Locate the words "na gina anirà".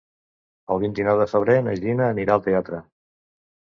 1.69-2.39